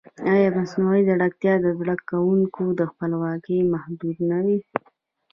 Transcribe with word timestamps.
ایا 0.31 0.49
مصنوعي 0.57 1.01
ځیرکتیا 1.07 1.53
د 1.61 1.65
زده 1.79 1.95
کوونکي 2.09 2.85
خپلواکي 2.91 3.57
نه 3.63 3.67
محدودوي؟ 3.73 4.57